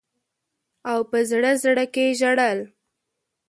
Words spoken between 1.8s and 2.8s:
کي ژړل.